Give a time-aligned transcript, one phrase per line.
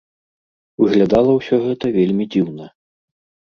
[0.83, 2.65] Выглядала ўсё гэта вельмі дзіўна.